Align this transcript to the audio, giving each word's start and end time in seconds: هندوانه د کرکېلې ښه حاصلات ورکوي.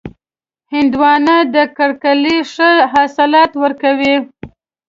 هندوانه 0.73 1.37
د 1.55 1.55
کرکېلې 1.77 2.37
ښه 2.51 2.69
حاصلات 2.93 3.51
ورکوي. 3.63 4.15